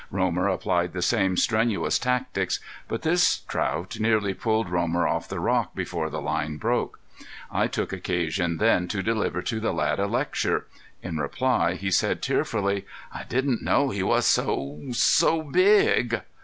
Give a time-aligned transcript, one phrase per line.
[0.09, 2.59] Romer applied the same strenuous tactics.
[2.87, 6.99] But this trout nearly pulled Romer off the rock before the line broke.
[7.51, 10.65] I took occasion then to deliver to the lad a lecture.
[11.03, 16.19] In reply he said tearfully: "I didn't know he was so so big."